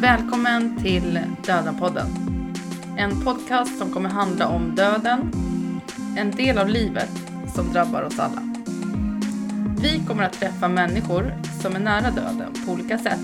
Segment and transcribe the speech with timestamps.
[0.00, 2.06] Välkommen till Dödenpodden.
[2.98, 5.30] En podcast som kommer handla om döden,
[6.18, 7.10] en del av livet
[7.54, 8.42] som drabbar oss alla.
[9.80, 13.20] Vi kommer att träffa människor som är nära döden på olika sätt.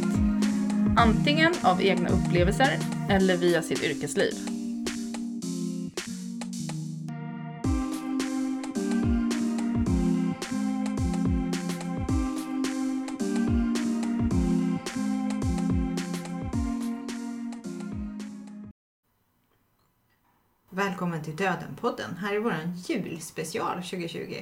[0.96, 2.79] Antingen av egna upplevelser
[3.09, 4.51] eller via sitt yrkesliv.
[20.75, 22.17] Välkommen till Döden-podden.
[22.18, 22.54] Här är vår
[22.86, 24.35] julspecial 2020.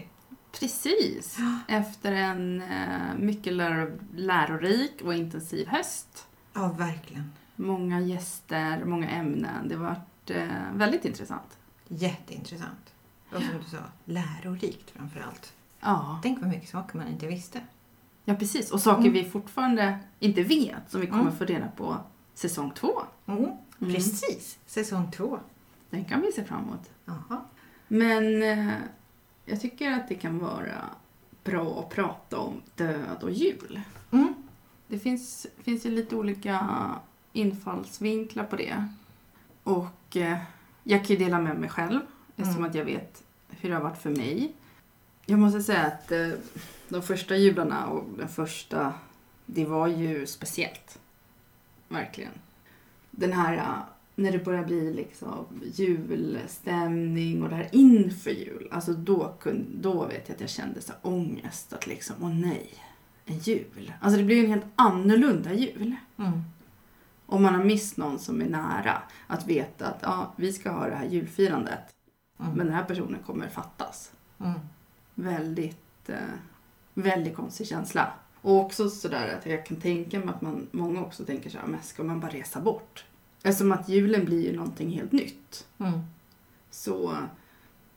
[0.60, 1.38] Precis.
[1.68, 6.26] Efter en eh, mycket läro lärorik och intensiv höst.
[6.52, 7.32] Ja, verkligen.
[7.56, 9.68] Många gäster, många ämnen.
[9.68, 11.58] Det har varit eh, väldigt intressant.
[11.88, 12.94] Jätteintressant.
[13.30, 15.52] Och som du sa, lärorikt framför allt.
[15.80, 16.20] Ja.
[16.22, 17.60] Tänk vad mycket saker man inte visste.
[18.24, 18.70] ja, precis.
[18.70, 19.12] Och saker Mm.
[19.12, 21.36] vi fortfarande inte vet som vi kommer Mm.
[21.36, 21.96] få reda på
[22.34, 23.02] säsong två.
[23.26, 23.44] Mm.
[23.44, 23.94] Mm.
[23.94, 25.38] Precis, säsong två.
[25.90, 26.90] Den kan vi se fram emot.
[27.04, 27.40] Jaha.
[27.88, 28.74] Men eh,
[29.44, 30.84] jag tycker att det kan vara
[31.44, 33.80] bra att prata om död och jul.
[34.10, 34.34] Mm.
[34.88, 36.68] Det finns, finns ju lite olika
[37.32, 38.88] infallsvinklar på det.
[39.62, 40.38] Och eh,
[40.84, 42.00] jag kan ju dela med mig själv
[42.36, 42.70] eftersom Mm.
[42.70, 44.52] att jag vet hur det har varit för mig.
[45.26, 46.28] Jag måste säga att eh,
[46.88, 48.92] de första jularna och den första,
[49.46, 50.98] det var ju speciellt.
[51.88, 52.32] Verkligen.
[53.10, 53.82] Den här,
[54.20, 58.68] när det börjar bli liksom julstämning och det här inför jul.
[58.70, 62.70] Alltså då, kun, då vet jag att jag kände så ångest att liksom, åh nej,
[63.24, 63.92] en jul.
[64.00, 65.96] Alltså det blir ju en helt annorlunda jul.
[66.16, 66.40] Mm.
[67.26, 69.02] Om man har mist någon som är nära.
[69.26, 71.94] Att veta att ja, vi ska ha det här julfirandet.
[72.40, 72.52] Mm.
[72.52, 74.12] Men den här personen kommer fattas.
[74.40, 74.60] Mm.
[75.14, 76.16] Väldigt, eh,
[76.94, 78.12] väldigt konstig känsla.
[78.40, 81.66] Och också sådär att jag kan tänka mig att man, många också tänker så här,
[81.66, 83.04] men ska man bara resa bort?
[83.42, 85.66] Eftersom att julen blir ju någonting helt nytt.
[85.78, 86.00] Mm.
[86.70, 87.16] Så,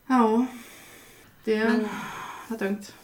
[0.06, 0.46] ja.
[1.44, 1.88] Det Men,
[2.48, 2.94] var tungt.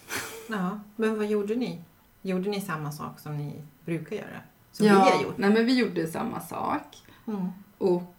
[0.48, 1.80] ja, men vad gjorde ni?
[2.22, 4.40] Gjorde ni samma sak som ni brukar göra?
[4.72, 5.38] Som ja, vi har gjort?
[5.38, 6.96] Nej men vi gjorde samma sak.
[7.26, 7.48] Mm.
[7.78, 8.14] Och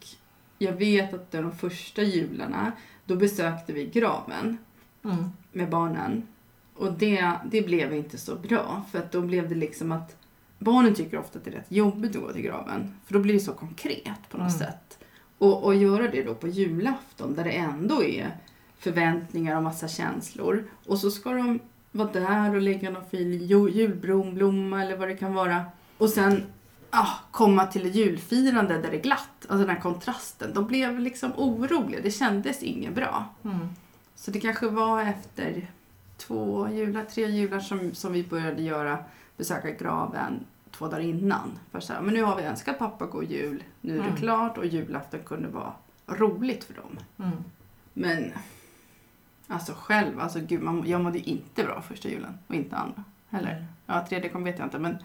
[0.58, 2.72] jag vet att de första jularna,
[3.06, 4.58] då besökte vi graven
[5.04, 5.26] Mm.
[5.52, 6.28] med barnen.
[6.76, 8.84] Och det, det blev inte så bra.
[8.92, 10.16] För att då blev det liksom att
[10.62, 12.94] barnen tycker ofta att det är rätt jobbigt att gå till graven.
[13.06, 14.60] För då blir det så konkret på något Mm.
[14.60, 14.98] sätt.
[15.38, 18.38] Och, och göra det då på julafton där det ändå är
[18.78, 20.64] förväntningar och massa känslor.
[20.86, 21.60] Och så ska de
[21.92, 25.66] vara där och lägga någon fin ju- julblomma eller vad det kan vara.
[25.98, 26.44] Och sen
[26.90, 29.30] ah, komma till julfirande där det är glatt.
[29.48, 30.52] Alltså den här kontrasten.
[30.54, 32.00] De blev liksom oroliga.
[32.04, 33.26] Det kändes inget bra.
[33.46, 33.68] Mm.
[34.16, 35.68] Så det kanske var efter
[36.18, 38.98] två jular, tre jular som, som vi började göra
[39.38, 40.40] besöka graven
[40.72, 41.60] två dagar innan.
[41.72, 44.16] För så här, men nu har vi önskat pappa god jul, nu är det Mm.
[44.18, 45.74] klart och julafton kunde vara
[46.08, 47.00] roligt för dem.
[47.18, 47.38] Mm.
[47.94, 48.32] Men
[49.48, 53.04] alltså själv, alltså gud, man, jag mådde ju inte bra första julen och inte andra
[53.30, 53.52] heller.
[53.52, 53.64] Mm.
[53.86, 54.98] Ja, tredje kom vet jag inte men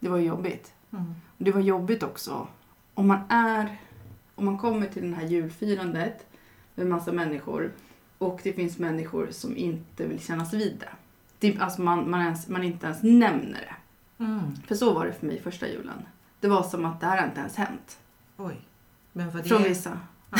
[0.00, 0.72] det var jobbigt.
[0.92, 1.14] Mm.
[1.38, 2.48] Det var jobbigt också
[2.94, 3.76] om man är,
[4.34, 6.26] om man kommer till det här julfirandet
[6.74, 7.72] med massa människor
[8.18, 10.88] och det finns människor som inte vill kännas vid det.
[11.38, 13.74] Det alltså man, man, ens, man inte ens nämner det.
[14.24, 14.56] Mm.
[14.66, 16.02] För så var det för mig första julen.
[16.40, 17.98] Det var som att det här har inte ens hänt.
[18.36, 18.60] Oj.
[19.12, 19.48] Men vad det...
[19.48, 20.00] Från vissa.
[20.30, 20.38] Ja.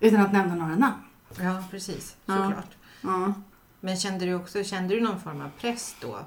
[0.00, 1.02] Utan att nämna några namn.
[1.40, 2.16] ja, precis.
[2.26, 2.76] Såklart.
[3.00, 3.34] Ja.
[3.80, 6.18] Men kände du också kände du någon form av press då?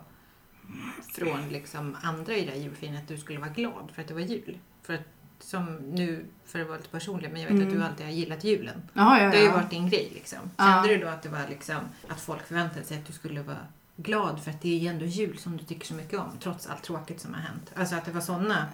[1.14, 4.14] Från liksom andra i det här julfirandet att du skulle vara glad för att det
[4.14, 4.58] var jul?
[4.84, 5.11] För att
[5.44, 7.68] som nu, för att vara lite personlig, men jag vet Mm.
[7.68, 8.82] att du alltid har gillat julen.
[8.94, 10.40] Ja, ja, Det har ju varit din grej liksom.
[10.58, 13.58] Kände du då att det var liksom att folk förväntade sig att du skulle vara
[13.96, 16.68] glad för att det är ju ändå jul som du tycker så mycket om, trots
[16.68, 17.72] allt tråkigt som har hänt?
[17.76, 18.66] Alltså att det var sådana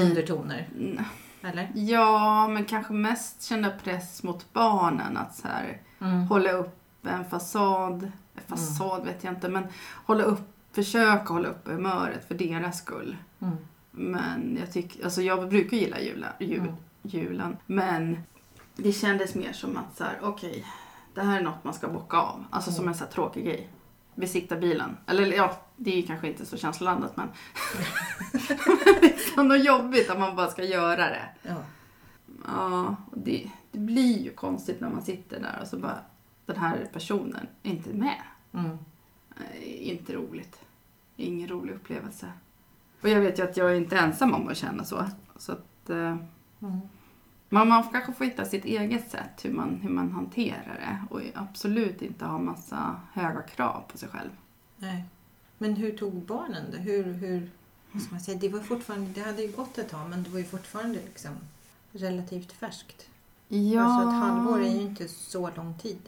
[0.00, 1.04] undertoner, Mm.
[1.42, 1.70] eller?
[1.74, 5.16] Ja, men kanske mest känna press mot barnen.
[5.16, 6.20] Att så här, Mm.
[6.26, 8.02] hålla upp en fasad.
[8.34, 9.64] En fasad vet jag inte, men
[10.06, 10.40] hålla upp,
[10.72, 13.16] försöka hålla upp humöret för deras skull.
[13.40, 13.56] Mm.
[13.98, 16.74] Men jag tycker, alltså jag brukar gilla jula, jul, Mm.
[17.02, 17.56] julen.
[17.66, 18.18] Men
[18.76, 20.64] det kändes mer som att så här, okej,
[21.14, 22.44] det här är något man ska bocka av.
[22.50, 22.88] Alltså som Mm.
[22.92, 23.68] en så här tråkig grej.
[24.14, 24.96] Besikta bilen.
[25.06, 27.28] Eller ja, det är ju kanske inte så känsloladdat men
[29.00, 31.28] det är så något jobbigt att man bara ska göra det.
[31.42, 31.54] Ja.
[32.46, 35.98] Ja, det, det blir ju konstigt när man sitter där och så bara
[36.46, 38.22] den här personen är inte med.
[38.52, 38.78] Mm.
[39.36, 40.60] Eh, Inte roligt.
[41.16, 42.32] Ingen rolig upplevelse.
[43.06, 45.04] Och jag vet ju att jag är inte ensam om att känna så.
[45.36, 46.16] Så att eh,
[46.60, 46.80] Mm.
[47.48, 51.14] man, man kanske får hitta sitt eget sätt hur man, hur man hanterar det.
[51.14, 54.30] Och absolut inte ha massa höga krav på sig själv.
[54.76, 55.04] Nej.
[55.58, 56.78] Men hur tog barnen det?
[56.78, 57.50] Hur, hur
[57.92, 60.30] vad ska man säga, det var fortfarande, det hade ju gått ett tag men det
[60.30, 61.30] var ju fortfarande liksom
[61.92, 63.08] relativt färskt.
[63.48, 63.82] Ja.
[63.82, 65.98] Alltså ett halvår är ju inte så lång tid.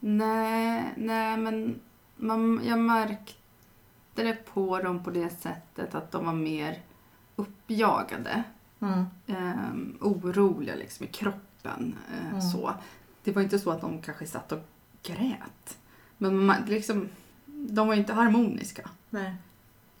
[0.00, 1.80] Nej, nej men
[2.16, 3.32] man, jag märkte
[4.24, 6.78] det på dem på det sättet att de var mer
[7.36, 8.42] uppjagade.
[8.78, 11.94] Um, oroliga liksom i kroppen.
[12.12, 12.40] Uh, Mm.
[12.40, 12.72] så.
[13.24, 14.58] Det var inte så att de kanske satt och
[15.02, 15.78] grät.
[16.18, 17.08] Men man, liksom,
[17.46, 18.90] de var inte harmoniska.
[19.10, 19.34] Nej.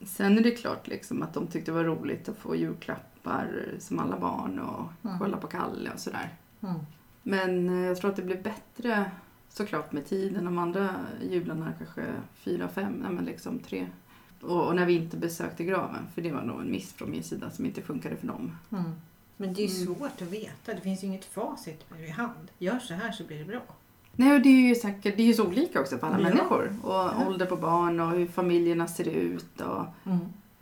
[0.04, 3.78] Sen är det klart liksom att de tyckte det var roligt att få julklappar eh,
[3.78, 5.18] som alla barn och Mm.
[5.18, 6.28] kolla på Kalle och sådär.
[6.60, 6.74] Mm.
[7.22, 9.10] Men eh, jag tror att det blev bättre
[9.48, 10.44] såklart med tiden.
[10.44, 10.88] De andra
[11.30, 12.04] jularna kanske
[12.34, 13.86] fyra, fem, nej men liksom tre.
[14.40, 17.22] Och, och när vi inte besökte graven, för det var nog en miss från min
[17.22, 18.56] sida som inte funkade för dem.
[18.72, 18.84] Mm.
[19.36, 19.94] Men det är ju Mm.
[19.94, 20.74] svårt att veta.
[20.74, 22.50] Det finns ju inget facit i hand.
[22.58, 23.62] Gör så här så blir det bra.
[24.18, 26.28] Nej, och det är ju säkert, det är ju så olika också för alla Ja.
[26.28, 26.76] människor.
[26.82, 27.26] Och Ja.
[27.26, 29.84] ålder på barn och hur familjerna ser ut och,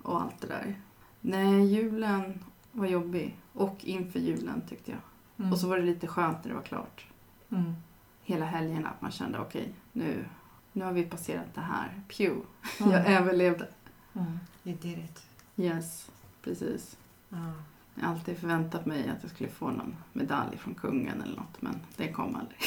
[0.02, 0.74] och allt det där.
[1.20, 3.36] Nej, julen var jobbig.
[3.52, 5.00] Och inför julen tyckte jag.
[5.38, 5.52] Mm.
[5.52, 7.06] Och så var det lite skönt när det var klart.
[7.50, 7.72] Mm.
[8.22, 10.24] Hela helgen att man kände okej, nu,
[10.76, 12.00] nu har vi passerat det här.
[12.08, 12.40] Pew,
[12.80, 12.92] Mm.
[12.92, 13.68] jag överlevde.
[14.14, 14.38] Mm.
[14.64, 15.22] You did it.
[15.56, 16.10] Yes,
[16.42, 16.96] precis.
[17.28, 17.52] Ja.
[17.94, 21.62] Jag har alltid förväntat mig att jag skulle få någon medalj från kungen eller något,
[21.62, 22.58] men den kom aldrig.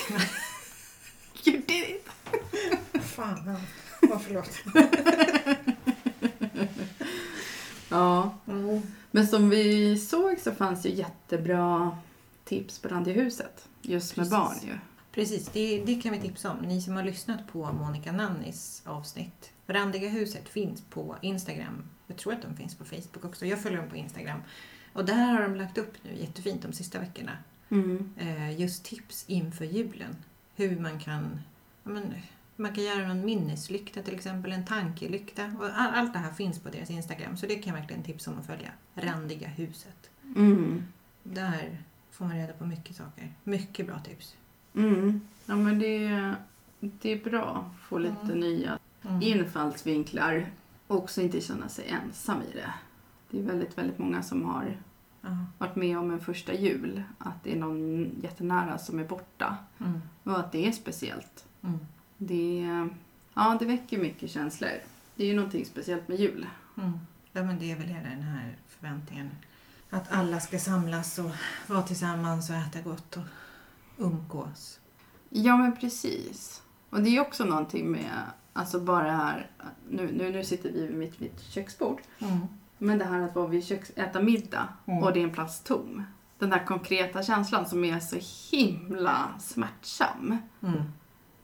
[1.46, 2.10] you did it!
[3.04, 3.56] Fan.
[4.02, 4.52] Ja, förlåt.
[7.90, 8.82] Ja, Mm.
[9.12, 11.98] men som vi såg så fanns ju jättebra
[12.44, 13.68] tips på Randihuset.
[13.82, 14.32] Just med Precis.
[14.32, 14.74] barn ju.
[15.18, 16.58] Precis, det, det kan vi tipsa om.
[16.58, 19.52] Ni som har lyssnat på Monica Nannis avsnitt.
[19.68, 21.84] Randiga huset finns på Instagram.
[22.08, 23.46] Jag tror att de finns på Facebook också.
[23.46, 24.40] Jag följer dem på Instagram.
[24.94, 27.38] Och där har de lagt upp nu jättefint de sista veckorna.
[27.70, 28.14] Mm.
[28.18, 30.16] Eh, just tips inför julen.
[30.56, 31.40] Hur man kan,
[31.84, 32.14] men,
[32.56, 35.56] man kan göra någon minneslykta till exempel, en tankelykta.
[35.60, 37.38] Och all, allt det här finns på deras Instagram.
[37.38, 38.72] Så det kan jag verkligen tipsa om att följa.
[38.94, 40.10] Randiga huset.
[40.36, 40.84] Mm.
[41.24, 43.34] Där får man reda på mycket saker.
[43.44, 44.36] Mycket bra tips.
[44.78, 45.22] Mm.
[45.46, 46.34] Ja, men det,
[46.80, 48.40] det är bra att få lite Mm.
[48.40, 49.22] nya Mm.
[49.22, 50.46] infallsvinklar
[50.88, 52.74] och också inte känna sig ensam i det.
[53.30, 54.78] Det är väldigt, väldigt många som har
[55.58, 60.02] varit med om en första jul, att det är någon jättenära som är borta Mm.
[60.24, 61.46] och att det är speciellt.
[61.64, 61.80] Mm.
[62.18, 62.66] Det,
[63.34, 64.70] ja, det väcker mycket känslor.
[65.16, 66.48] Det är ju någonting speciellt med jul.
[66.78, 67.00] Mm.
[67.32, 69.30] Ja, men det är väl hela den här förväntningen.
[69.90, 71.32] Att alla ska samlas och
[71.68, 73.24] vara tillsammans och äta gott och
[73.98, 74.80] umgås.
[75.30, 76.64] Ja, men precis.
[76.90, 78.24] Och det är också någonting med,
[78.54, 79.52] alltså bara här,
[79.90, 82.38] nu, nu, nu sitter vi vid mitt, mitt köksbord, Mm.
[82.78, 85.04] men det här att vara vid köks, äta middag Mm.
[85.04, 86.04] och det är en plats tom.
[86.40, 88.18] Den där konkreta känslan som är så
[88.56, 90.82] himla smärtsam Mm.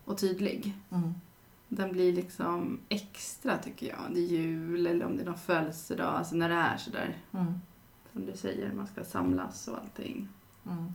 [0.06, 0.74] och tydlig.
[0.90, 1.14] Mm.
[1.70, 4.00] Den blir liksom extra tycker jag.
[4.14, 7.54] Det är jul eller om det är någon födelsedag, alltså när det är sådär Mm.
[8.14, 10.28] som du säger, man ska samlas och allting.
[10.66, 10.94] Mm.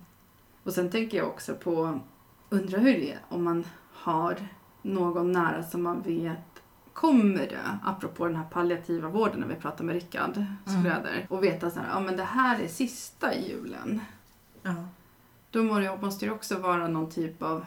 [0.69, 2.00] Och sen tänker jag också på,
[2.49, 4.37] undrar hur det är om man har
[4.82, 6.62] någon nära som man vet
[6.93, 10.82] kommer dö, apropå den här palliativa vården när vi pratar med Rickard Mm.
[10.82, 14.00] Schröder, och veta så här, ja men det här är sista julen.
[14.62, 14.75] Ja.
[15.50, 15.62] Då
[16.00, 17.64] måste det också vara någon typ av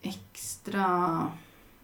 [0.00, 1.22] extra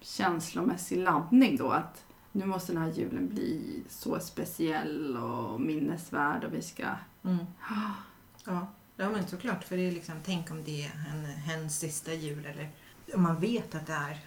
[0.00, 6.54] känslomässig laddning då, att nu måste den här julen bli så speciell och minnesvärd och
[6.54, 6.84] vi ska...
[7.24, 7.46] Mm.
[8.44, 8.66] Ja.
[9.02, 9.64] Ja, men såklart.
[9.64, 12.70] För det är liksom, tänk om det är en, hens sista jul eller
[13.14, 14.20] om man vet att det är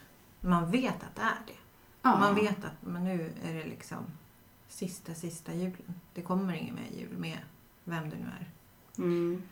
[0.45, 1.53] man vet att det är det.
[2.01, 2.19] Ja.
[2.19, 4.05] Man vet att men nu är det liksom
[4.67, 5.99] sista, sista julen.
[6.13, 7.37] Det kommer ingen mer jul med
[7.83, 8.49] vem det nu är.
[8.97, 9.43] Mm.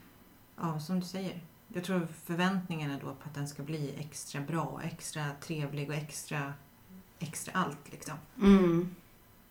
[0.56, 1.42] Ja, som du säger.
[1.68, 6.53] Jag tror förväntningarna då på att den ska bli extra bra, extra trevlig och extra,
[7.20, 8.15] extra allt liksom.
[8.42, 8.96] Mm.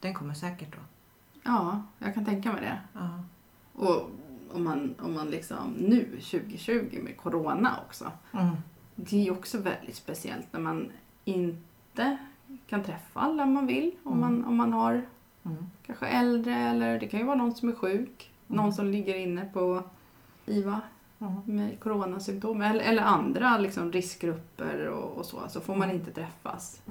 [0.00, 0.80] Den kommer säkert då.
[1.42, 2.80] Ja, jag kan tänka mig det.
[2.92, 3.24] Ja.
[3.72, 4.10] Och
[4.54, 8.10] om man, om man liksom nu, 2020 med corona också.
[8.32, 8.56] Mm.
[8.94, 10.92] Det är ju också väldigt speciellt när man
[11.24, 12.16] inte
[12.66, 13.92] kan träffa alla man vill.
[14.02, 14.20] Om, Mm.
[14.20, 15.02] man, om man har
[15.44, 15.56] Mm.
[15.86, 18.30] kanske äldre eller det kan ju vara någon som är sjuk.
[18.48, 18.56] Mm.
[18.62, 19.82] Någon som ligger inne på
[20.46, 20.80] IVA
[21.20, 21.34] Mm.
[21.44, 22.62] med coronasymptom.
[22.62, 25.40] Eller, eller andra liksom riskgrupper och, och så.
[25.48, 26.82] Så får man inte träffas.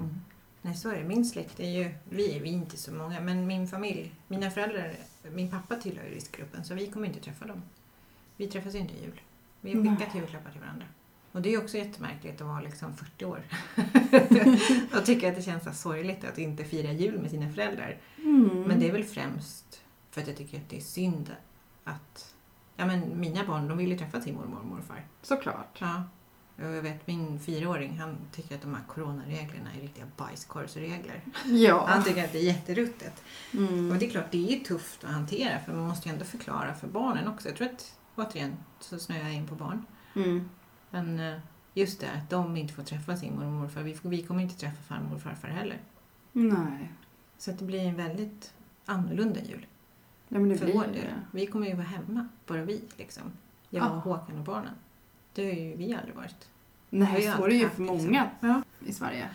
[0.62, 1.03] Nej, så är det.
[1.03, 4.51] Min släkt är ju, vi är vi är inte så många, men min familj, mina
[4.51, 4.96] föräldrar,
[5.32, 7.62] min pappa tillhör ju riskgruppen så vi kommer inte träffa dem.
[8.38, 9.22] Vi träffas inte i jul.
[9.62, 10.86] Vi har skickat julklappar till varandra.
[11.32, 13.44] Och det är också jättemärkligt att vara liksom 40 år.
[14.98, 17.98] och tycka att det känns så sorgligt att inte fira jul med sina föräldrar.
[18.18, 18.63] Mm.
[18.63, 21.36] Men det är väl främst för att jag tycker att det är synd
[21.84, 22.36] att
[22.75, 25.06] Ja men mina barn de vill ju träffa sin mormor och morfar.
[25.22, 25.77] Såklart.
[25.80, 26.03] Ja.
[26.62, 31.22] Jag vet min fyraåring, han tycker att de här coronareglerna är riktiga bajskorvsregler.
[31.46, 31.86] Ja.
[31.88, 33.24] Han tycker att det är jätteruttet.
[33.53, 33.91] Mm.
[33.91, 36.74] Och det är klart, det är tufft att hantera för man måste ju ändå förklara
[36.74, 37.48] för barnen också.
[37.50, 39.86] Jag tror att, återigen, så snöar jag in på barn.
[40.15, 40.50] Mm.
[40.89, 41.39] Men eh,
[41.74, 43.82] just det, att de inte får träffa sin mormor och morfar.
[43.82, 45.77] Vi, vi kommer inte träffa farmor och farfar heller.
[46.32, 46.91] Nej.
[47.38, 48.53] Så att det blir en väldigt
[48.86, 49.65] annorlunda jul
[50.27, 51.01] Ja, men det för blir vår ju del.
[51.01, 51.15] det.
[51.32, 52.82] Vi kommer ju vara hemma, bara vi.
[52.98, 53.24] Liksom.
[53.70, 53.89] Jag Ja.
[53.89, 54.74] och Håkan och barnen.
[55.34, 56.48] Det har ju vi aldrig varit.
[56.90, 57.86] Nej, ju så är det ju för liksom.
[57.86, 58.62] många Ja.
[58.80, 59.30] i Sverige.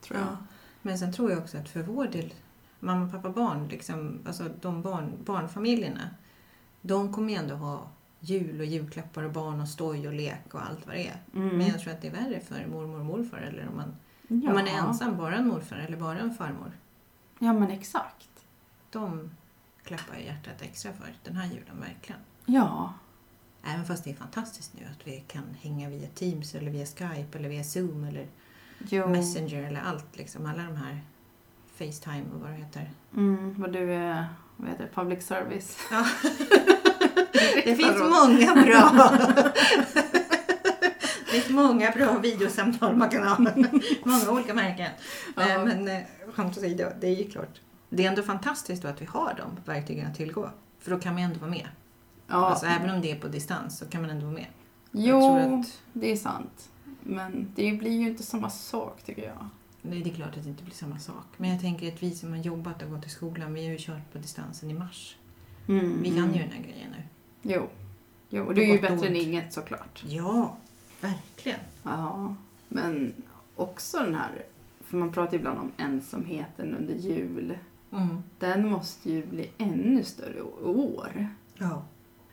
[0.00, 0.28] Tror jag.
[0.28, 0.36] Ja.
[0.82, 2.34] Men sen tror jag också att för vår del,
[2.80, 6.10] mamma, pappa, barn, liksom, alltså de barn, barnfamiljerna,
[6.80, 7.88] de kommer ju ändå ha
[8.20, 11.16] jul och julklappar och barn och stoj och lek och allt vad det är.
[11.34, 11.56] Mm.
[11.56, 13.94] Men jag tror att det är värre för mormor och morfar eller om man,
[14.28, 14.48] ja.
[14.48, 16.72] om man är ensam, bara en morfar eller bara en farmor.
[17.38, 18.46] Ja, men exakt.
[18.90, 19.30] De
[19.82, 22.20] klappar jag hjärtat extra för den här julen, verkligen.
[22.46, 22.94] Ja.
[23.74, 27.38] Även fast det är fantastiskt nu att vi kan hänga via Teams eller via Skype
[27.38, 28.26] eller via Zoom eller
[28.78, 29.08] Jo.
[29.08, 30.46] Messenger eller allt liksom.
[30.46, 31.00] Alla de här
[31.74, 32.90] Facetime och vad det heter.
[33.16, 35.78] Mm, vad du är, vad heter public service.
[35.90, 36.06] Ja.
[37.64, 39.10] Det finns många bra
[41.26, 43.38] Det finns många bra videosamtal man kan ha.
[44.04, 44.90] Många olika märken.
[45.36, 45.48] Ja.
[45.48, 46.02] Eh, Men eh,
[46.34, 47.60] skämt åsido, det är ju klart.
[47.90, 50.50] Det är ändå fantastiskt att vi har de verktygen att tillgå.
[50.80, 51.68] För då kan man ju ändå vara med.
[52.28, 52.46] Ja.
[52.46, 54.46] Alltså, även om det är på distans så kan man ändå vara med.
[54.92, 56.70] jo, att det är sant.
[57.02, 59.48] Men det blir ju inte samma sak tycker jag.
[59.82, 61.24] Nej, det är klart att det inte blir samma sak.
[61.36, 63.78] Men jag tänker att vi som har jobbat och gått i skolan, vi har ju
[63.80, 65.16] kört på distansen i mars.
[65.68, 66.34] Mm, Vi kan mm.
[66.34, 67.02] ju den här grejen nu.
[67.42, 67.68] Jo.
[68.30, 69.22] Jo, och det är ju bättre än ont.
[69.22, 70.04] inget såklart.
[70.06, 70.56] Ja,
[71.00, 71.60] verkligen.
[71.82, 72.34] Ja.
[72.68, 73.12] Men
[73.56, 74.42] också den här,
[74.80, 77.58] för man pratar ju ibland om ensamheten under jul.
[77.92, 78.22] Mm.
[78.38, 81.28] Den måste ju bli ännu större i år.
[81.54, 81.82] Ja.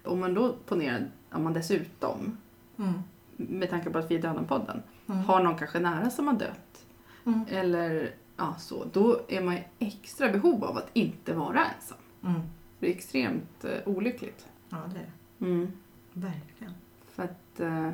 [0.06, 2.38] Om man då ponerar, om man dessutom,
[2.78, 2.94] Mm.
[3.38, 5.22] med tanke på att vi är Döden-podden, Mm.
[5.22, 6.86] har någon kanske nära som har dött.
[7.26, 7.40] Mm.
[7.50, 8.86] Eller ja, så.
[8.94, 11.98] Då är man ju extra behov av att inte vara ensam.
[12.24, 12.42] Mm.
[12.80, 14.48] Det är extremt eh, olyckligt.
[14.70, 15.04] Ja, det är
[15.38, 15.46] det.
[15.46, 15.72] Mm.
[16.14, 16.74] Verkligen.
[17.12, 17.92] För att eh,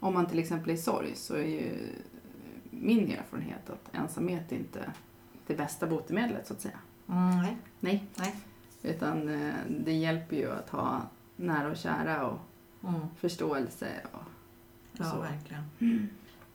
[0.00, 1.72] om man till exempel är i sorg så är ju
[2.70, 4.92] min erfarenhet att ensamhet är inte
[5.46, 6.78] det bästa botemedlet så att säga.
[7.08, 7.56] Mm, nej.
[7.80, 8.04] Nej.
[8.18, 8.34] Nej.
[8.82, 11.02] Utan eh, det hjälper ju att ha
[11.38, 12.38] nära och kära och
[12.88, 13.00] Mm.
[13.16, 13.86] förståelse.
[14.12, 14.22] Och,
[14.92, 15.20] Ja, Så.
[15.20, 16.08] verkligen.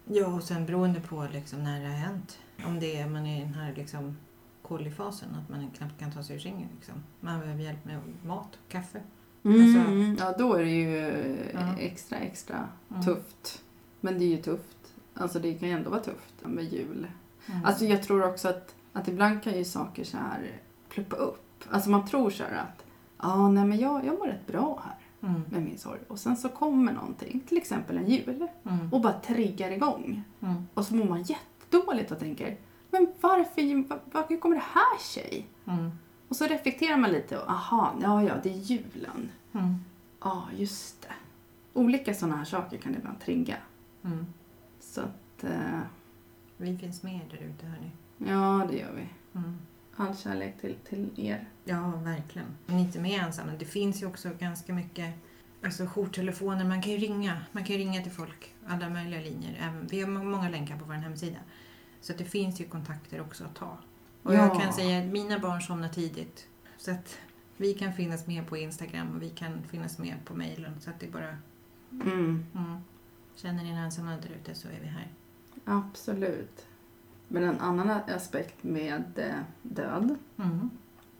[0.05, 2.39] Ja, och sen beroende på liksom när det har hänt.
[2.65, 4.17] Om det är man är i den här liksom
[4.61, 6.69] kolifasen, att man knappt kan ta sig ur sängen.
[6.75, 6.93] Liksom.
[7.19, 9.01] Man behöver hjälp med mat, kaffe.
[9.43, 11.37] Alltså- Mm, ja, då är det ju
[11.79, 13.03] extra, extra Mm.
[13.03, 13.63] tufft.
[14.01, 14.93] Men det är ju tufft.
[15.13, 17.07] Alltså det kan ju ändå vara tufft med jul.
[17.47, 17.65] Mm.
[17.65, 21.63] Alltså jag tror också att, att ibland kan ju saker så här pluppa upp.
[21.69, 22.82] Alltså man tror så här att
[23.23, 25.41] ja, nej men jag, jag mår rätt bra här mm.
[25.49, 25.99] med min sorg.
[26.07, 28.93] Och sen så kommer någonting, till exempel en jul, Mm.
[28.93, 30.23] och bara triggar igång.
[30.41, 30.67] Mm.
[30.73, 32.57] Och så mår man jättedåligt och tänker
[32.91, 35.47] men varför, var, var, hur kommer det här sig?
[35.65, 35.91] Mm.
[36.27, 39.31] Och så reflekterar man lite och aha, ja ja, det är julen.
[39.53, 39.75] Mm.
[40.21, 41.13] Ja, just det.
[41.79, 43.55] Olika sådana här saker kan ibland trigga.
[44.03, 44.25] Mm.
[44.79, 45.79] Så att, eh,
[46.57, 47.91] Vi finns med där ute, hörni.
[48.17, 49.07] ja det gör vi.
[49.95, 51.49] All kärlek till, till er.
[51.63, 52.47] Ja, verkligen.
[52.65, 53.51] Men inte med ensamma.
[53.59, 55.13] Det finns ju också ganska mycket
[55.63, 56.65] alltså, jourtelefoner.
[56.65, 57.37] Man kan ju ringa.
[57.51, 58.53] Man kan ju ringa till folk.
[58.67, 59.85] Alla möjliga linjer.
[59.89, 61.37] Vi har må- många länkar på vår hemsida.
[62.01, 63.77] Så det finns ju kontakter också att ta.
[64.23, 64.37] Och Ja.
[64.37, 66.47] jag kan säga att mina barn somnar tidigt.
[66.77, 67.17] Så att
[67.57, 70.81] vi kan finnas med på Instagram och vi kan finnas med på mejlen.
[70.81, 71.37] Så att det bara...
[71.91, 72.77] Mm, Mm.
[73.35, 75.07] Känner ni er ensamma där ute så är vi här.
[75.65, 76.65] absolut.
[77.33, 79.25] Men en annan aspekt med eh,
[79.61, 80.15] död.
[80.37, 80.69] Mm.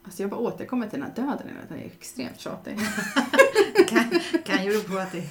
[0.04, 1.58] Alltså jag bara återkommer till den här döden tiden.
[1.70, 2.78] Jag är extremt tjatig.
[3.88, 5.24] kan, kan ju på att det,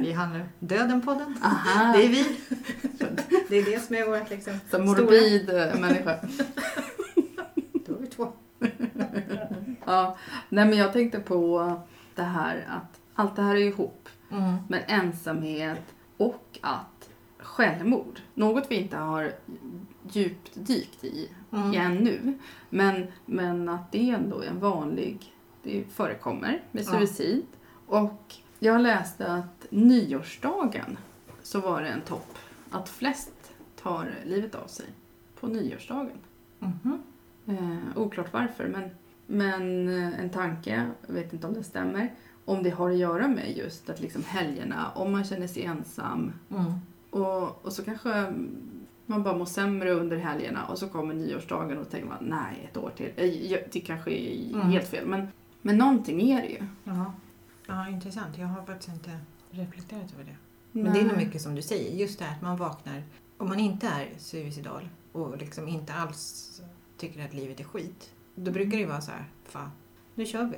[0.00, 1.34] vi handlar Döden-podden.
[1.42, 1.92] Aha!
[1.96, 2.40] Det är vi.
[3.48, 6.18] Det är det som är vårt liksom, Så morbid eh, människa.
[7.86, 8.32] Då är vi två.
[9.86, 10.16] Ja.
[10.48, 11.72] Nej men jag tänkte på
[12.14, 14.08] det här att allt det här är ihop.
[14.30, 14.56] Mm.
[14.68, 15.84] Men ensamhet
[16.16, 19.32] och att självmord, något vi inte har
[20.02, 21.74] djupt dykt i Mm.
[21.74, 22.38] ännu,
[22.70, 26.90] men, men att det ändå är en vanlig, det förekommer med Ja.
[26.90, 27.42] suicid.
[27.86, 30.98] Och jag läste att nyårsdagen
[31.42, 32.38] så var det en topp,
[32.70, 33.52] att flest
[33.82, 34.86] tar livet av sig
[35.40, 36.16] på nyårsdagen.
[36.58, 37.02] Mhm.
[37.46, 38.90] Eh, oklart varför, men,
[39.26, 42.14] men eh, en tanke, jag vet inte om det stämmer,
[42.44, 46.32] om det har att göra med just att liksom helgerna, om man känner sig ensam
[46.50, 46.72] Mm.
[47.10, 48.32] och, och så kanske
[49.10, 52.76] man bara mår sämre under helgerna och så kommer nyårsdagen och tänker man nej, ett
[52.76, 53.12] år till.
[53.16, 54.66] Eh, Det kanske är Mm.
[54.70, 55.28] helt fel, men,
[55.62, 56.58] men någonting är det ju.
[56.84, 57.12] Ja.
[57.66, 58.38] ja, intressant.
[58.38, 59.18] Jag har faktiskt inte
[59.50, 60.36] reflekterat över det.
[60.72, 63.02] Men det är nog mycket som du säger, just det här att man vaknar,
[63.38, 66.60] om man inte är suicidal och liksom inte alls
[66.96, 69.70] tycker att livet är skit, då brukar det ju vara så här, fan,
[70.14, 70.56] nu kör vi.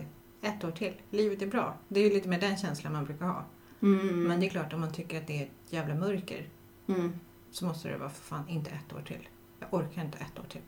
[0.49, 0.93] Ett år till.
[1.11, 1.75] Livet är bra.
[1.89, 3.45] Det är ju lite med den känslan man brukar ha.
[3.83, 4.23] Mm.
[4.25, 6.47] Men det är klart, om man tycker att det är ett jävla mörker
[6.89, 7.13] Mm.
[7.53, 9.29] Så måste det vara för fan inte ett år till.
[9.61, 10.61] Jag orkar inte ett år till.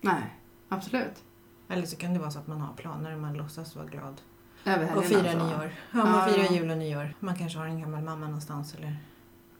[0.00, 0.34] Nej,
[0.68, 1.24] absolut.
[1.68, 4.20] Eller så kan det vara så att man har planer och man låtsas vara glad.
[4.64, 5.46] Över Och firar så.
[5.46, 5.70] nyår.
[5.92, 6.34] Ja, man Ja.
[6.34, 7.14] firar jul och nyår.
[7.20, 8.96] Man kanske har en gammal mamma någonstans eller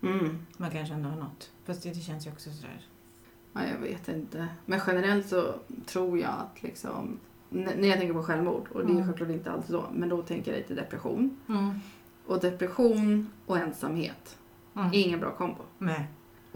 [0.03, 0.47] Mm.
[0.57, 1.51] man kanske ändå har något.
[1.65, 2.87] Fast det, det känns ju också sådär.
[3.53, 4.49] Ja, jag vet inte.
[4.67, 5.55] Men generellt så
[5.87, 7.19] tror jag att liksom...
[7.51, 9.05] När jag tänker på självmord, och det är Mm.
[9.07, 11.37] självklart inte alltid så, men då tänker jag lite depression.
[11.49, 11.81] Mm.
[12.27, 14.39] Och depression och ensamhet
[14.77, 14.89] Mm.
[14.89, 15.63] är ingen bra kombo.
[15.79, 16.07] Nej.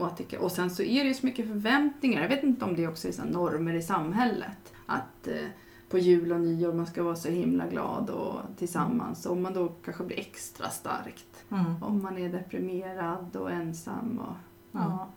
[0.03, 2.23] Och, att tycka, och sen så är det ju så mycket förväntningar.
[2.23, 4.73] Jag vet inte om det också är så normer i samhället.
[4.87, 5.47] Att eh,
[5.89, 9.27] på jul och nyår man ska vara så himla glad och tillsammans.
[9.27, 11.45] Om man då kanske blir extra starkt.
[11.51, 11.83] Mm.
[11.83, 14.19] Om man är deprimerad och ensam.
[14.19, 14.35] Och,
[14.81, 14.91] Mm.
[14.91, 15.09] ja.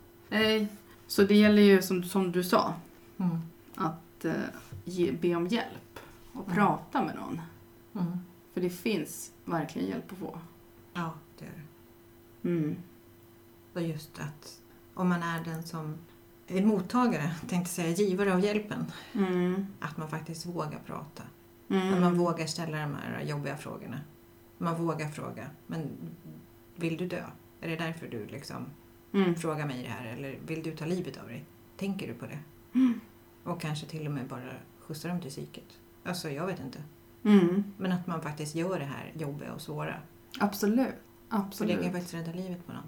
[1.07, 2.73] Så det gäller ju som, som du sa.
[3.17, 3.37] Mm.
[3.75, 4.33] Att eh,
[4.85, 5.99] ge, be om hjälp.
[6.33, 6.55] Och Mm.
[6.55, 7.41] prata med någon.
[7.95, 8.17] Mm.
[8.53, 10.39] För det finns verkligen hjälp att få.
[10.93, 11.51] Ja, det är
[12.41, 12.49] det.
[12.49, 12.75] Mm.
[13.73, 14.61] Och just att
[14.95, 15.95] om man är den som
[16.47, 19.67] är mottagare, tänkte säga givare av hjälpen, Mm.
[19.79, 21.23] att man faktiskt vågar prata.
[21.69, 21.93] Mm.
[21.93, 23.99] Att man vågar ställa de här jobbiga frågorna.
[24.57, 25.89] Man vågar fråga, men
[26.75, 27.23] vill du dö?
[27.61, 28.65] Är det därför du liksom
[29.13, 29.35] Mm.
[29.35, 30.05] frågar mig det här?
[30.05, 31.45] Eller vill du ta livet av dig?
[31.77, 32.39] Tänker du på det?
[32.73, 32.99] Mm.
[33.43, 35.79] Och kanske till och med bara skjutsa dem till psyket.
[36.03, 36.83] Alltså, jag vet inte.
[37.23, 37.63] Mm.
[37.77, 39.95] Men att man faktiskt gör det här jobbiga och svåra.
[40.39, 40.77] Absolut.
[40.77, 41.81] För det Absolut.
[41.81, 42.83] kan faktiskt rädda livet på någon.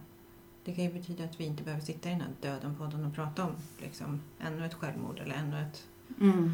[0.68, 3.44] Det kan ju betyda att vi inte behöver sitta i den här döden-podden och prata
[3.44, 5.88] om liksom, ännu ett självmord eller ännu ett...
[6.22, 6.54] Mm.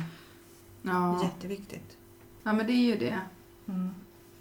[0.82, 1.24] Ja.
[1.24, 1.98] Jätteviktigt.
[2.44, 3.20] ja, men det är ju det.
[3.68, 3.90] Mm.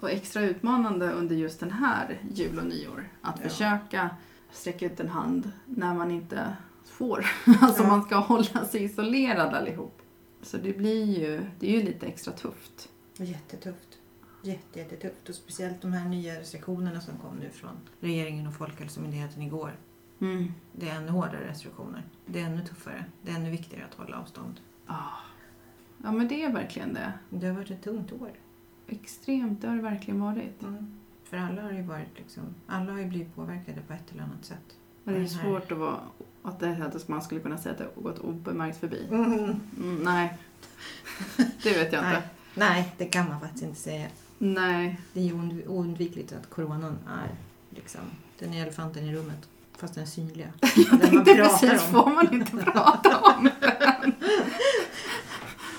[0.01, 3.09] Och extra utmanande under just den här jul och nyår.
[3.21, 3.49] Att Ja.
[3.49, 4.11] försöka
[4.53, 7.27] sträcka ut en hand när man inte får.
[7.61, 7.89] Alltså Ja.
[7.89, 10.03] man ska hålla sig isolerad allihop.
[10.43, 12.89] Så det blir ju, det är ju lite extra tufft.
[13.17, 13.99] Jättetufft.
[14.43, 15.29] Jätte, jättetufft.
[15.29, 19.73] Och speciellt de här nya restriktionerna som kom nu från regeringen och Folkhälsomyndigheten igår.
[20.21, 20.53] Mm.
[20.73, 22.03] Det är ännu hårdare restriktioner.
[22.27, 23.05] Det är ännu tuffare.
[23.23, 24.61] Det är ännu viktigare att hålla avstånd.
[24.87, 25.19] Ah.
[26.05, 27.13] Ja men det är verkligen det.
[27.31, 28.31] Det har varit ett tungt år.
[28.87, 30.63] Extremt, det har det verkligen varit.
[30.63, 31.01] Mm.
[31.25, 34.45] För alla har ju varit liksom, alla har ju blivit påverkade på ett eller annat
[34.45, 34.77] sätt.
[35.05, 36.01] Och det är svårt att vara,
[36.43, 39.07] att det är att man skulle kunna säga att det har gått obemärkt förbi.
[39.11, 39.61] Mm.
[39.77, 40.39] Mm, nej.
[41.37, 42.17] Det vet jag Nej.
[42.17, 42.29] inte.
[42.55, 44.09] Nej, det kan man faktiskt inte säga.
[44.45, 45.01] Nej.
[45.13, 47.29] Det är ju ound- oundvikligt att coronan är
[47.71, 48.01] liksom,
[48.39, 49.49] den är elefanten i rummet.
[49.77, 50.53] Fast den synliga.
[50.61, 51.93] Jag Den man tänkte pratar precis, om.
[51.93, 53.49] får man inte prata om?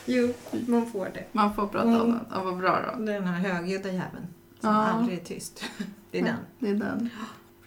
[0.06, 0.34] Jo,
[0.68, 1.26] man får det.
[1.32, 2.12] Man får prata om Mm.
[2.12, 2.20] det.
[2.32, 3.04] Ja, vad bra då.
[3.04, 4.28] Den här högljudda jäveln
[4.60, 4.76] som Ja.
[4.88, 5.64] aldrig är tyst.
[6.12, 6.38] Det är den.
[6.60, 7.10] Det är den.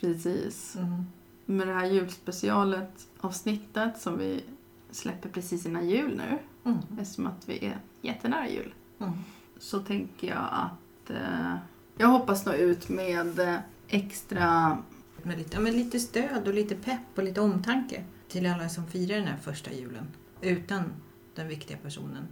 [0.01, 0.77] Precis.
[0.77, 1.05] Mm.
[1.45, 4.45] Med det här julspecialet avsnittet som vi
[4.91, 6.39] släpper precis innan jul nu.
[6.71, 6.79] Mm.
[7.01, 8.75] Eftersom att vi är jättenära jul.
[8.99, 9.13] Mm.
[9.59, 10.71] Så tänker jag att
[11.11, 11.57] eh,
[11.99, 13.57] jag hoppas nå ut med eh,
[13.89, 14.79] extra...
[15.23, 18.87] Med lite, ja, med lite stöd och lite pepp och lite omtanke till alla som
[18.87, 20.07] firar den här första julen
[20.41, 20.93] utan
[21.35, 22.29] den viktiga personen.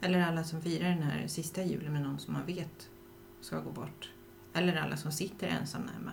[0.00, 2.88] Eller alla som firar den här sista julen med någon som man vet
[3.40, 4.10] ska gå bort.
[4.54, 6.12] Eller alla som sitter ensam hemma.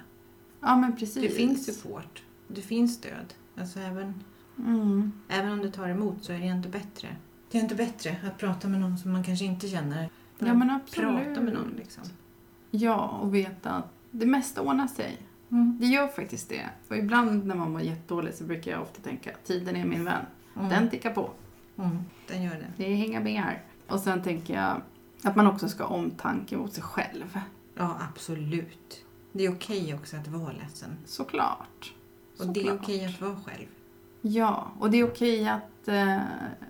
[0.62, 1.24] Ja men precis.
[1.24, 2.24] Det finns support.
[2.48, 3.34] Det finns stöd.
[3.58, 4.24] Alltså även,
[4.58, 5.12] Mm.
[5.30, 7.16] även om det tar emot så är det inte bättre.
[7.52, 10.10] Det är inte bättre att prata med någon som man kanske inte känner.
[10.40, 11.26] Ja men absolut.
[11.26, 12.04] Prata med någon liksom.
[12.72, 15.18] Ja, och veta att det mesta ordnar sig.
[15.52, 15.78] Mm.
[15.80, 16.70] Det gör faktiskt det.
[16.88, 20.26] Och ibland när man mår jättedåligt så brukar jag ofta tänka tiden är min vän.
[20.56, 20.70] Mm.
[20.70, 21.30] Den tickar på.
[21.78, 21.98] Mm.
[22.28, 22.66] Den gör det.
[22.78, 23.64] Det är inga pengar.
[23.88, 24.82] Och sen tänker jag
[25.24, 27.40] att man också ska ha omtanke mot sig själv.
[27.76, 29.06] Ja, absolut.
[29.32, 30.98] Det är okej också att vara ledsen.
[31.06, 31.94] Såklart.
[32.40, 32.80] Och det är Såklart.
[32.84, 33.68] okej att vara själv.
[34.22, 36.18] Ja, och det är okej att, eh,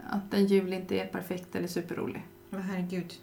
[0.10, 2.26] att en jul inte är perfekt eller superrolig.
[2.50, 3.14] Men herregud,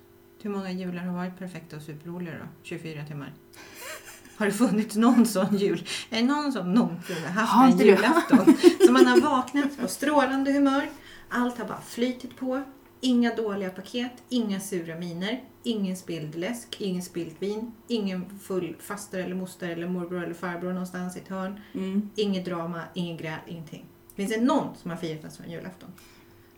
[0.44, 2.46] hur många jular har varit perfekta och superroliga då?
[2.62, 3.33] 24 timmar.
[4.37, 5.87] Har det funnits någon sån jul?
[6.11, 8.55] Är det någon som någonsin har haft Har en julafton?
[8.87, 10.90] Så man har vaknat på strålande humör.
[11.28, 12.62] Allt har bara flytit på.
[13.00, 19.18] Inga dåliga paket, inga sura miner, ingen spilld läsk, ingen spillt vin, ingen full faster
[19.18, 21.61] eller moster eller morbror eller farbror någonstans i ett hörn.
[21.74, 22.11] Mm.
[22.16, 23.87] Inget drama, ingen gräl, ingenting.
[24.14, 25.88] Finns det någon som har firat en sån julafton?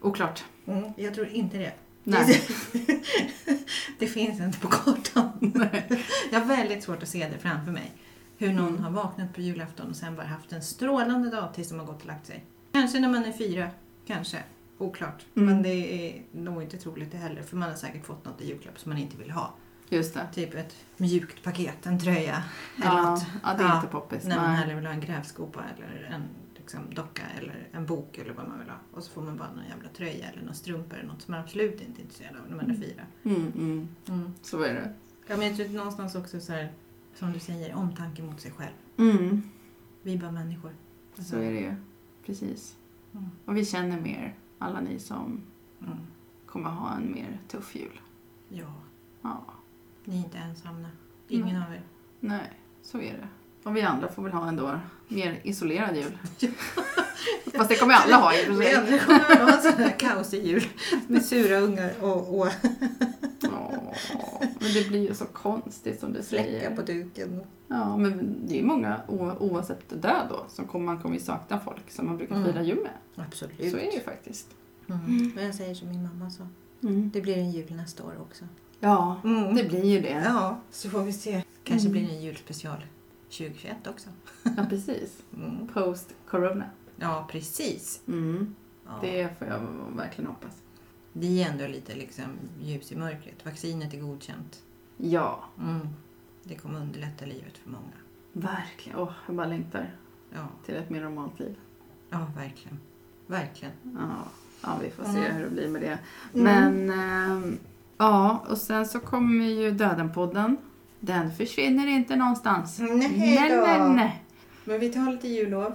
[0.00, 0.44] Oklart.
[0.66, 1.72] Mm, jag tror inte det.
[2.04, 2.42] Nej.
[3.98, 5.30] det finns inte på kartan.
[5.40, 6.04] Nej.
[6.32, 7.92] Jag har väldigt svårt att se det framför mig.
[8.38, 8.82] Hur någon Mm.
[8.84, 12.00] har vaknat på julafton och sen bara haft en strålande dag tills de har gått
[12.00, 12.44] och lagt sig.
[12.72, 13.70] Kanske när man är fyra,
[14.06, 14.38] kanske.
[14.78, 15.24] Oklart.
[15.36, 15.46] Mm.
[15.54, 15.68] Men det
[16.08, 17.42] är nog inte troligt det heller.
[17.42, 19.54] För man har säkert fått något i julklapp som man inte vill ha.
[19.88, 20.26] Just det.
[20.34, 22.42] Typ ett mjukt paket, en tröja
[22.76, 23.22] eller Ja, något.
[23.42, 23.76] ja, det är Ja.
[23.76, 24.24] inte poppis.
[24.24, 26.22] När man hellre vill ha en grävskopa eller en
[26.64, 28.76] liksom, docka eller en bok eller vad man vill ha.
[28.92, 31.40] Och så får man bara någon jävla tröja eller några strumpor eller något som man
[31.40, 33.02] absolut inte är intresserad av när man är fyra.
[33.22, 33.88] Mm, mm.
[34.08, 34.32] Mm.
[34.42, 34.94] Så är det.
[35.26, 36.72] Ja, men jag tror någonstans också så här,
[37.14, 38.72] som du säger, omtanke mot sig själv.
[38.96, 39.42] Mm.
[40.02, 40.72] Vi är bara människor.
[41.18, 41.74] Så är det ju.
[42.26, 42.76] Precis.
[43.12, 43.24] Mm.
[43.44, 45.40] Och vi känner mer, alla ni som
[45.82, 45.98] Mm.
[46.46, 48.00] kommer ha en mer tuff jul.
[48.48, 48.74] Ja,
[49.22, 49.44] Ja,
[50.04, 50.88] ni är inte ensamma.
[51.28, 51.62] Ingen Mm.
[51.62, 51.82] av er.
[52.20, 53.28] nej, så är det.
[53.64, 56.18] Och vi andra får väl ha en då mer isolerad jul.
[57.54, 58.74] Fast det kommer alla ha i och för Vi sig.
[58.74, 60.64] andra kommer väl ha en sån här kaosig jul
[61.08, 62.48] med sura ungar och, och
[63.42, 63.94] Åh,
[64.40, 66.76] men det blir ju så konstigt som du säger.
[66.76, 67.40] på duken.
[67.68, 69.00] Ja, men det är ju många,
[69.38, 72.52] oavsett död då, som kommer, man kommer ju sakna folk som man brukar Mm.
[72.52, 73.24] fira jul med.
[73.26, 73.56] Absolut.
[73.70, 74.46] Så är det ju faktiskt.
[74.88, 75.32] Mm.
[75.34, 76.46] Men jag säger som min mamma sa.
[77.12, 78.44] Det blir en jul nästa år också.
[78.80, 79.54] Ja, Mm.
[79.54, 80.22] det blir ju det.
[80.26, 81.42] Ja, så får vi se.
[81.64, 81.92] Kanske Mm.
[81.92, 82.84] blir det en julspecial
[83.38, 84.08] 2021 också.
[84.56, 85.22] Ja, precis.
[85.36, 85.68] Mm.
[85.68, 86.64] Post-corona.
[86.96, 88.00] Ja, precis.
[88.08, 88.54] Mm.
[88.86, 88.92] Ja.
[89.00, 89.60] Det får jag
[89.96, 90.62] verkligen hoppas.
[91.12, 92.24] Vi är ändå lite liksom
[92.60, 93.44] ljus i mörkret.
[93.44, 94.62] Vaccinet är godkänt.
[94.96, 95.88] Ja, Mm.
[96.42, 97.92] Det kommer underlätta livet för många.
[98.32, 98.98] verkligen.
[98.98, 99.94] Åh, jag bara längtar
[100.34, 101.56] Ja, till ett mer normalt liv.
[102.10, 102.78] ja verkligen.
[103.26, 103.74] Verkligen.
[103.98, 104.08] Ja,
[104.62, 105.36] ja vi får se Mm.
[105.36, 105.98] hur det blir med det.
[106.34, 106.44] Mm.
[106.44, 107.58] Men, ehm,
[107.98, 110.56] ja, och sen så kommer ju Döden-podden.
[111.04, 112.78] Den försvinner inte någonstans.
[112.78, 112.88] Nej
[113.18, 114.22] nej, nej, nej.
[114.64, 115.74] Men vi tar lite jullov.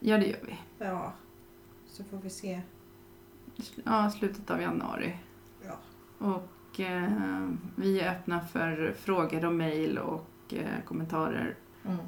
[0.00, 0.54] Ja, det gör vi.
[0.78, 1.12] Ja.
[1.86, 2.60] Så får vi se.
[3.84, 5.16] Ja, slutet av januari.
[5.66, 5.76] Ja.
[6.26, 11.56] Och eh, vi är öppna för frågor och mejl och eh, kommentarer.
[11.84, 11.98] Mm.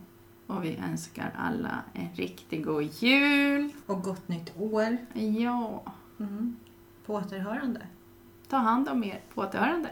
[0.46, 3.72] Och vi önskar alla en riktigt god jul.
[3.86, 4.96] Och gott nytt år.
[5.14, 5.82] Ja,
[6.18, 6.56] Mm.
[7.06, 7.86] På återhörande.
[8.48, 9.20] ta hand om er.
[9.34, 9.90] På återhörande.